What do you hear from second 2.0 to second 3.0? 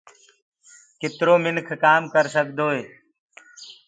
ڪرسدوئي